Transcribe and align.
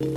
نقطه 0.00 0.08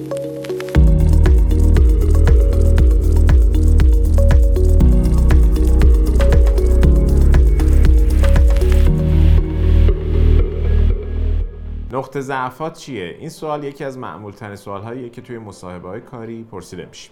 ضعفات 12.21 12.77
چیه؟ 12.77 13.15
این 13.19 13.29
سوال 13.29 13.63
یکی 13.63 13.83
از 13.83 13.97
معمول 13.97 14.31
ترین 14.31 14.55
سوال 14.55 14.81
هاییه 14.81 15.09
که 15.09 15.21
توی 15.21 15.37
مصاحبه 15.37 15.87
های 15.87 16.01
کاری 16.01 16.43
پرسیده 16.43 16.85
میشه 16.85 17.09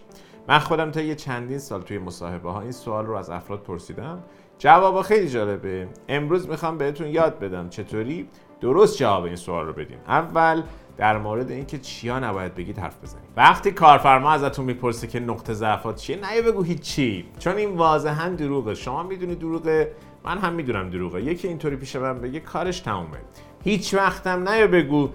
من 0.48 0.60
خودم 0.60 0.92
تا 0.92 1.02
یه 1.02 1.16
چندین 1.16 1.60
سال 1.60 1.82
توی 1.82 1.98
مصاحبه 1.98 2.52
ها 2.52 2.62
این 2.62 2.72
سوال 2.72 3.06
رو 3.06 3.16
از 3.16 3.30
افراد 3.30 3.60
پرسیدم. 3.60 4.20
جوابا 4.60 5.04
خیلی 5.04 5.30
جالبه. 5.30 5.88
امروز 6.10 6.50
می‌خوام 6.50 6.78
بهتون 6.78 7.08
یاد 7.08 7.40
بدم 7.40 7.70
چطوری 7.70 8.28
درست 8.62 8.98
جواب 8.98 9.24
این 9.24 9.36
سوال 9.36 9.66
رو 9.66 9.74
بدیم 9.74 9.98
اول 10.08 10.64
در 10.98 11.18
مورد 11.18 11.52
اینکه 11.52 11.78
چیا 11.78 12.20
نباید 12.20 12.56
بگید 12.56 12.80
حرف 12.80 13.04
بزنید 13.04 13.30
وقتی 13.38 13.72
کارفرما 13.72 14.32
ازتون 14.32 14.66
می‌پرسه 14.66 15.08
که 15.08 15.20
نقطه 15.20 15.54
ضعفات 15.54 15.96
چیه 15.96 16.18
نه 16.18 16.42
بگو 16.42 16.64
هیچی. 16.64 17.26
چون 17.40 17.56
این 17.56 17.78
واضحا 17.78 18.30
دروغه. 18.30 18.74
شما 18.74 19.04
می‌دونید 19.04 19.40
دروغه 19.40 19.92
من 20.26 20.38
هم 20.38 20.54
می‌دونم 20.54 20.90
دروغه. 20.90 21.24
یکی 21.24 21.48
اینطوری 21.48 21.76
پیش 21.76 21.96
من 21.96 22.20
بگه 22.20 22.40
کارش 22.40 22.80
تمومه. 22.80 23.18
هیچ 23.64 23.94
وقتم 23.94 24.50
نیا 24.50 24.68
بگو 24.68 25.10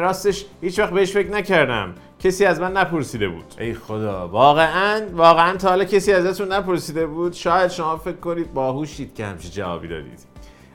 راستش 0.00 0.46
هیچ 0.60 0.78
وقت 0.78 0.92
بهش 0.92 1.12
فکر 1.12 1.30
نکردم. 1.30 1.94
کسی 2.22 2.44
از 2.44 2.60
من 2.60 2.72
نپرسیده 2.72 3.28
بود. 3.28 3.54
ای 3.58 3.74
خدا 3.74 4.28
واقعا 4.28 5.06
واقعا 5.12 5.56
تا 5.56 5.68
حالا 5.68 5.84
کسی 5.84 6.12
ازتون 6.12 6.52
نپرسیده 6.52 7.06
بود. 7.06 7.32
شاید 7.32 7.70
شما 7.70 7.96
فکر 7.96 8.16
کنید 8.16 8.54
باهوشید 8.54 9.14
که 9.14 9.26
همچین 9.26 9.50
جوابی 9.50 9.88
دادید. 9.88 10.20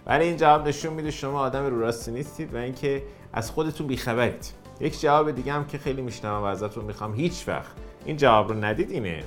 ولی 0.05 0.25
این 0.25 0.37
جواب 0.37 0.67
نشون 0.67 0.93
میده 0.93 1.11
شما 1.11 1.39
آدم 1.39 1.65
رو 1.65 1.79
راستی 1.79 2.11
نیستید 2.11 2.53
و 2.53 2.57
اینکه 2.57 3.03
از 3.33 3.51
خودتون 3.51 3.87
بیخبرید. 3.87 4.53
یک 4.79 5.01
جواب 5.01 5.31
دیگه 5.31 5.53
هم 5.53 5.65
که 5.65 5.77
خیلی 5.77 6.01
میشنوم 6.01 6.43
و 6.43 6.45
ازتون 6.45 6.85
می‌خوام. 6.85 7.13
هیچ 7.13 7.47
وقت 7.47 7.71
این 8.05 8.17
جواب 8.17 8.49
رو 8.49 8.63
ندید 8.63 8.91
اینه. 8.91 9.23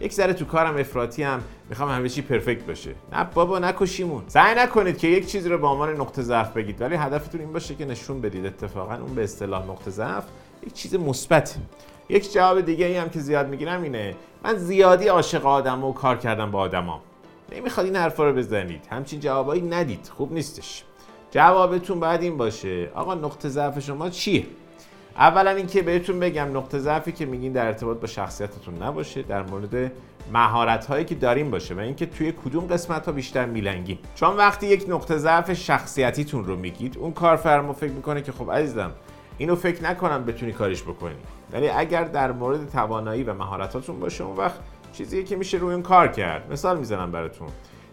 یک 0.00 0.12
ذره 0.12 0.32
تو 0.32 0.44
کارم 0.44 0.76
افراطی 0.76 1.22
هم 1.22 1.40
می‌خوام 1.68 1.90
همه 1.90 2.08
چی 2.08 2.22
پرفکت 2.22 2.66
باشه. 2.66 2.90
نه 3.12 3.24
بابا 3.34 3.58
نکشیمون 3.58 4.22
سعی 4.26 4.54
نکنید 4.54 4.98
که 4.98 5.08
یک 5.08 5.26
چیزی 5.26 5.48
رو 5.48 5.58
به 5.58 5.66
عنوان 5.66 6.00
نقطه 6.00 6.22
ضعف 6.22 6.52
بگید. 6.52 6.80
ولی 6.80 6.94
هدفتون 6.94 7.40
این 7.40 7.52
باشه 7.52 7.74
که 7.74 7.84
نشون 7.84 8.20
بدید. 8.20 8.46
اتفاقا 8.46 8.94
اون 8.94 9.14
به 9.14 9.24
اصطلاح 9.24 9.66
نقطه 9.66 9.90
ضعف 9.90 10.24
یک 10.66 10.72
چیز 10.72 10.94
مثبت 10.94 11.56
یک 12.08 12.32
جواب 12.32 12.60
دیگه 12.60 12.86
ای 12.86 12.96
هم 12.96 13.08
که 13.08 13.20
زیاد 13.20 13.48
می‌گیرم 13.48 13.82
اینه 13.82 14.16
من 14.44 14.56
زیادی 14.56 15.08
عاشق 15.08 15.46
آدم 15.46 15.84
و 15.84 15.92
کار 15.92 16.16
کردم 16.16 16.50
با 16.50 16.60
آدما 16.60 17.02
نمی‌خواد 17.52 17.86
این 17.86 17.96
حرفا 17.96 18.24
رو 18.24 18.32
بزنید. 18.32 18.86
همچین 18.90 19.20
جوابایی 19.20 19.62
ندید. 19.62 20.10
خوب 20.16 20.32
نیستش. 20.32 20.84
جوابتون 21.30 22.00
بعد 22.00 22.22
این 22.22 22.36
باشه. 22.36 22.90
آقا 22.94 23.14
نقطه 23.14 23.48
ضعف 23.48 23.78
شما 23.78 24.10
چیه؟ 24.10 24.46
اولا 25.16 25.50
اینکه 25.50 25.82
بهتون 25.82 26.20
بگم 26.20 26.56
نقطه 26.56 26.78
ضعفی 26.78 27.12
که 27.12 27.26
میگین 27.26 27.52
در 27.52 27.66
ارتباط 27.66 27.96
با 27.96 28.06
شخصیتتون 28.06 28.82
نباشه 28.82 29.22
در 29.22 29.42
مورد 29.42 29.92
مهارت 30.32 30.86
هایی 30.86 31.04
که 31.04 31.14
داریم 31.14 31.50
باشه 31.50 31.74
و 31.74 31.78
اینکه 31.78 32.06
توی 32.06 32.32
کدوم 32.32 32.66
قسمت 32.66 33.06
ها 33.06 33.12
بیشتر 33.12 33.46
میلنگیم 33.46 33.98
چون 34.14 34.36
وقتی 34.36 34.66
یک 34.66 34.84
نقطه 34.88 35.16
ضعف 35.18 35.52
شخصیتیتون 35.52 36.44
رو 36.44 36.56
میگید 36.56 36.98
اون 36.98 37.12
کارفرما 37.12 37.72
فکر 37.72 37.92
می‌کنه 37.92 38.22
که 38.22 38.32
خب 38.32 38.52
عزیزم 38.52 38.90
اینو 39.38 39.56
فکر 39.56 39.84
نکنم 39.84 40.24
بتونی 40.24 40.52
کارش 40.52 40.82
بکنی. 40.82 41.14
ولی 41.52 41.68
اگر 41.68 42.04
در 42.04 42.32
مورد 42.32 42.70
توانایی 42.70 43.22
و 43.22 43.34
مهارتاتون 43.34 44.00
باشه 44.00 44.24
اون 44.24 44.36
وقت 44.36 44.58
چیزی 44.92 45.24
که 45.24 45.36
میشه 45.36 45.58
روی 45.58 45.74
اون 45.74 45.82
کار 45.82 46.08
کرد. 46.08 46.52
مثال 46.52 46.78
می‌زنم 46.78 47.12
براتون. 47.12 47.48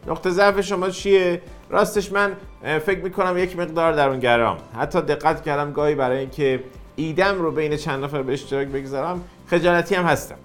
نقطه 0.08 0.30
ضعف 0.30 0.62
شما 0.62 0.90
چیه؟ 0.90 1.42
راستش 1.70 2.12
من 2.12 2.36
فکر 2.62 3.00
می‌کنم 3.00 3.38
یک 3.38 3.60
مقدار 3.60 3.94
درونگرام 3.94 4.58
حتی 4.78 5.02
دقت 5.02 5.44
کردم 5.44 5.72
گاهی 5.72 5.96
برای 5.96 6.20
اینکه 6.20 6.64
ایدم 6.96 7.42
رو 7.42 7.52
بین 7.52 7.76
چند 7.76 8.04
نفر 8.04 8.22
به 8.22 8.34
اشتراک 8.34 8.68
بگذارم 8.68 9.24
خجالتی 9.48 9.96
هم 9.96 10.06
هستم. 10.06 10.36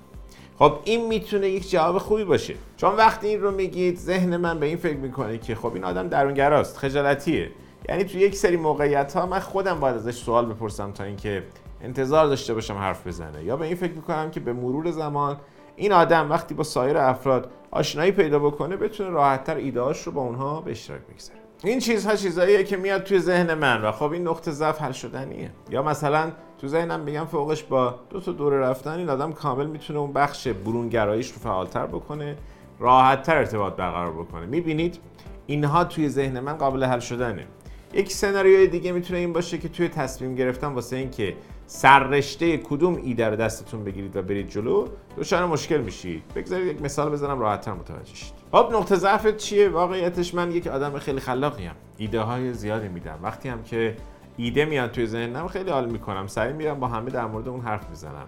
خب 0.59 0.79
این 0.85 1.09
می‌تونه 1.09 1.49
یک 1.49 1.71
جواب 1.71 1.99
خوبی 1.99 2.25
باشه. 2.25 2.55
چون 2.77 2.97
وقتی 2.97 3.27
این 3.27 3.41
رو 3.41 3.51
میگید 3.51 3.99
ذهن 3.99 4.37
من 4.37 4.61
به 4.61 4.67
این 4.67 4.77
فکر 4.77 4.97
می‌کنه 4.97 5.39
که 5.39 5.55
خب 5.55 5.75
این 5.75 5.85
آدم 5.85 6.09
درونگراست 6.09 6.79
خجالتیه. 6.79 7.51
یعنی 7.89 8.05
تو 8.05 8.19
یک 8.19 8.35
سری 8.35 8.57
موقعیت 8.57 9.17
ها 9.17 9.27
من 9.27 9.39
خودم 9.39 9.81
باید 9.81 9.97
ازش 9.97 10.15
سوال 10.15 10.47
بپرسم 10.47 10.93
تا 10.93 11.05
اینکه 11.05 11.43
انتظار 11.81 12.27
داشته 12.27 12.55
باشم 12.55 12.75
حرف 12.75 13.07
بزنه. 13.07 13.45
یا 13.45 13.57
به 13.57 13.67
این 13.67 13.77
فکر 13.77 13.93
می‌کنم 13.93 14.31
که 14.31 14.41
به 14.41 14.53
مرور 14.53 14.91
زمان 14.91 15.37
این 15.77 15.93
آدم 15.93 16.31
وقتی 16.31 16.55
با 16.55 16.63
سایر 16.63 16.99
افراد 16.99 17.51
آشنایی 17.71 18.13
پیدا 18.13 18.39
بکنه 18.39 18.77
بتونه 18.77 19.11
راحتتر 19.11 19.57
ایدهاش 19.57 20.03
رو 20.03 20.13
با 20.13 20.21
اونها 20.21 20.61
به 20.61 20.71
اشتراک 20.71 21.01
بگذاره. 21.01 21.39
این 21.65 21.79
چیزها 21.79 22.17
چیزاییه 22.17 22.65
که 22.65 22.77
میاد 22.77 23.03
توی 23.03 23.21
ذهن 23.21 23.55
من 23.55 23.83
و 23.83 23.93
خب 23.93 24.13
این 24.13 24.29
نقطه 24.29 24.51
ضعف 24.51 24.83
حل 24.83 24.93
شدنیه. 24.93 25.51
یا 25.71 25.83
مثلا 25.83 26.33
تو 26.59 26.69
ذهنم 26.69 27.01
میگم 27.01 27.25
فوقش 27.25 27.63
با 27.63 27.95
دو 28.11 28.21
تا 28.21 28.33
دوره 28.33 28.59
رفتن 28.59 28.91
این 28.91 29.09
آدم 29.09 29.33
کامل 29.33 29.67
می‌تونه 29.67 29.99
اون 29.99 30.13
بخش 30.13 30.49
برونگراییش 30.49 31.31
رو 31.31 31.39
فعالتر 31.39 31.87
بکنه 31.87 32.37
راحتتر 32.81 33.37
ارتباط 33.37 33.73
برقرار 33.73 34.13
بکنه. 34.13 34.47
می‌بینید 34.47 34.99
اینها 35.47 35.85
توی 35.85 36.09
ذهن 36.09 36.41
من 36.41 36.53
قابل 36.53 36.85
حل 36.85 37.01
شدنه. 37.01 37.47
یک 37.95 38.13
سناریوی 38.13 38.67
دیگه 38.67 38.93
می‌تونه 38.93 39.19
این 39.19 39.33
باشه 39.33 39.59
که 39.59 39.69
توی 39.69 39.89
تصمیم 39.89 40.35
گرفتن 40.35 40.67
واسه 40.67 40.97
اینکه 40.97 41.37
سررشته 41.67 42.57
کدوم 42.57 42.97
ایده 42.97 43.29
رو 43.29 43.37
دستتون 43.37 43.85
بگیرید 43.85 44.17
و 44.17 44.23
برید 44.23 44.49
جلو 44.49 44.89
دچار 45.19 45.47
مشکل 45.47 45.81
میشید. 45.81 46.23
بگذارید 46.35 46.67
یک 46.67 46.83
مثال 46.83 47.11
بزنم 47.11 47.41
راحتتر 47.41 47.73
متوجه 47.73 48.15
شید. 48.15 48.33
خب 48.53 48.69
نقطه 48.73 48.97
ضعفت 48.97 49.37
چیه؟ 49.37 49.69
واقعیتش 49.69 50.35
من 50.35 50.53
یک 50.53 50.67
آدم 50.67 50.99
خیلی 50.99 51.21
خلاقیم. 51.21 51.73
ایده 51.97 52.21
های 52.21 52.53
زیادی 52.53 52.89
میدم. 52.89 53.19
وقتی 53.23 53.49
هم 53.49 53.63
که 53.63 53.97
ایده 54.37 54.65
میاد 54.65 54.91
توی 54.91 55.07
ذهنم 55.07 55.49
خیلی 55.49 55.71
حال 55.71 55.91
می‌کنم. 55.91 56.27
سعی 56.27 56.53
میرم 56.53 56.81
با 56.81 56.87
همه 56.87 57.11
در 57.11 57.27
مورد 57.27 57.49
اون 57.49 57.61
حرف 57.61 57.89
می‌زنم 57.91 58.27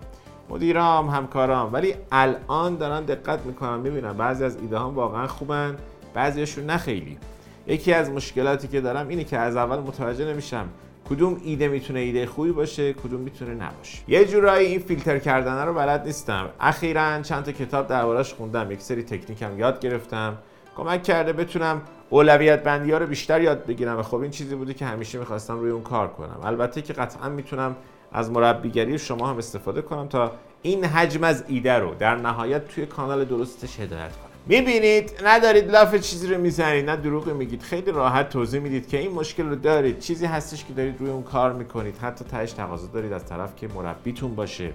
مدیرام 0.51 1.09
همکارام. 1.09 1.73
ولی 1.73 1.95
الان 2.13 2.77
دارن 2.77 3.05
دقت 3.05 3.47
می‌کنم 3.47 3.81
می‌بینم 3.81 4.17
بعضی 4.17 4.45
از 4.45 4.57
ایده 4.57 4.79
ها 4.79 4.91
واقعا 4.91 5.27
خوبن 5.27 5.77
بعضیشون 6.15 6.67
نه 6.67 6.77
خیلی. 6.77 7.19
یکی 7.69 7.93
از 7.93 8.11
مشکلاتی 8.11 8.69
که 8.69 8.81
دارم 8.81 9.09
اینه 9.09 9.25
که 9.25 9.39
از 9.39 9.57
اول 9.57 9.79
متوجه 9.79 10.25
نمیشم 10.25 10.69
کدوم 11.11 11.41
ایده 11.45 11.69
می‌تونه 11.69 12.01
ایده 12.01 12.27
خوبی 12.27 12.53
باشه 12.53 12.93
کدوم 12.93 13.21
می‌تونه 13.21 13.55
نباشه. 13.55 13.99
یه 14.09 14.25
جورایی 14.25 14.67
این 14.67 14.79
فیلتر 14.79 15.19
کردن 15.19 15.67
رو 15.67 15.75
بلد 15.75 16.07
نیستم. 16.07 16.49
اخیرا 16.61 17.23
چند 17.23 17.45
تا 17.45 17.53
کتاب 17.53 17.87
دربارش 17.87 18.35
خوندم 18.35 18.71
یک 18.71 18.81
سری 18.81 19.03
تکنیکم 19.03 19.59
یاد 19.59 19.81
گرفتم. 19.81 20.39
کمک 20.77 21.03
کرده 21.03 21.33
بتونم 21.33 21.83
اولویت 22.11 22.63
بندی 22.63 22.93
ها 22.93 22.99
رو 22.99 23.07
بیشتر 23.07 23.41
یاد 23.41 23.67
بگیرم 23.67 23.99
و 23.99 24.03
خب 24.03 24.21
این 24.21 24.31
چیزی 24.31 24.55
بوده 24.55 24.75
که 24.75 24.87
همیشه 24.87 25.19
می‌خواستم 25.19 25.61
روی 25.61 25.71
اون 25.71 25.83
کار 25.83 26.09
کنم. 26.09 26.41
البته 26.45 26.83
که 26.83 26.93
قطعا 26.93 27.29
می‌تونم 27.29 27.77
از 28.13 28.31
مربیگری 28.31 28.99
شما 28.99 29.27
هم 29.27 29.39
استفاده 29.39 29.83
کنم 29.83 30.09
تا 30.09 30.33
این 30.63 30.85
حجم 30.85 31.25
از 31.25 31.45
ایده 31.49 31.73
رو 31.73 31.95
در 31.95 32.17
نهایت 32.17 32.69
توی 32.69 32.87
کانال 32.87 33.25
درستش 33.25 33.81
هدایت 33.81 34.13
کنم. 34.13 34.28
می‌بینید 34.49 35.13
ندارید 35.25 35.71
لاف 35.71 35.95
چیزی 35.95 36.35
رو 36.35 36.41
می‌زنید 36.41 36.91
نه 36.91 36.97
دروغ 36.97 37.29
میگید. 37.29 37.63
خیلی 37.63 37.93
راحت 37.93 38.29
توضیح 38.29 38.61
می‌دید 38.61 38.89
که 38.89 38.99
این 38.99 39.13
مشکل 39.13 39.49
رو 39.49 39.57
دارید. 39.57 39.99
چیزی 39.99 40.27
هستش 40.27 40.65
که 40.65 40.73
دارید 40.73 41.01
روی 41.01 41.11
اون 41.11 41.23
کار 41.23 41.53
می‌کنید. 41.53 41.99
حتی 41.99 42.25
تهش 42.25 42.53
تقاضا 42.53 42.87
دارید 42.87 43.13
از 43.13 43.27
طرف 43.27 43.57
که 43.57 43.69
مربیتون 43.69 44.35
باشه. 44.35 44.71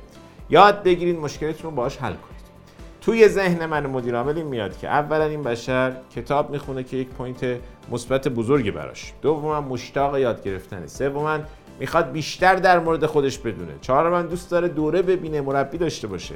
یاد 0.49 0.83
بگیرید 0.83 1.19
مشکلتون 1.19 1.63
رو 1.63 1.75
باهاش 1.75 1.97
حل 1.97 2.13
کنید. 2.13 2.43
توی 3.01 3.27
ذهن 3.27 3.65
من 3.65 3.87
مدیر 3.87 4.15
عاملی 4.15 4.43
میاد 4.43 4.77
که 4.77 4.87
اولا 4.87 5.25
این 5.25 5.43
بشر 5.43 5.95
کتاب 6.15 6.49
می‌خونه 6.49 6.83
که 6.83 6.97
یک 6.97 7.07
point 7.07 7.59
مثبت 7.91 8.27
بزرگی 8.27 8.71
براش. 8.71 9.13
دوما 9.21 9.61
مشتاق 9.61 10.17
یاد 10.17 10.43
گرفتنه 10.43 10.87
سوما 10.87 11.39
می‌خواد 11.79 12.11
بیشتر 12.11 12.55
در 12.55 12.79
مورد 12.79 13.05
خودش 13.05 13.37
بدونه. 13.37 13.73
چهارم 13.81 14.27
دوست 14.27 14.51
داره 14.51 14.67
دوره 14.67 15.01
ببینه 15.01 15.41
مربی 15.41 15.77
داشته 15.77 16.07
باشه. 16.07 16.35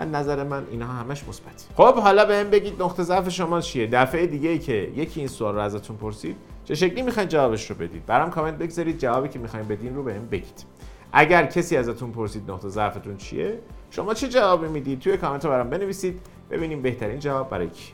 از 0.00 0.08
نظر 0.08 0.44
من 0.44 0.66
اینها 0.70 0.92
همش 0.92 1.24
مثبت. 1.28 1.68
خب 1.76 1.94
حالا 1.94 2.24
بهم 2.24 2.50
بگید 2.50 2.82
نقطه 2.82 3.02
ضعف 3.02 3.28
شما 3.28 3.60
چیه؟ 3.60 3.86
دفعه 3.86 4.26
دیگه 4.26 4.48
ای 4.48 4.58
که 4.58 4.92
یکی 4.96 5.20
این 5.20 5.28
سوال 5.28 5.54
رو 5.54 5.60
ازتون 5.60 5.96
پرسید 5.96 6.36
چه 6.64 6.74
شکلی 6.74 7.02
می‌خواین 7.02 7.28
جوابش 7.28 7.70
رو 7.70 7.76
بدید؟ 7.76 8.06
برام 8.06 8.30
کامنت 8.30 8.54
بگذارید 8.58 8.98
جوابی 8.98 9.28
که 9.28 9.38
می‌خواین 9.38 9.68
بدین 9.68 9.94
رو 9.94 10.02
بهم 10.02 10.26
بگید. 10.26 10.64
اگر 11.12 11.46
کسی 11.46 11.76
ازتون 11.76 12.12
پرسید 12.12 12.50
نقطه 12.50 12.68
ضعفتون 12.68 13.16
چیه 13.16 13.58
شما 13.90 14.14
چه 14.14 14.28
جوابی 14.28 14.68
می‌دید؟ 14.68 15.00
توی 15.00 15.16
کامنت 15.16 15.46
برام 15.46 15.70
بنویسید. 15.70 16.20
ببینیم 16.50 16.82
بهترین 16.82 17.18
جواب 17.18 17.50
برای 17.50 17.68
کی. 17.68 17.92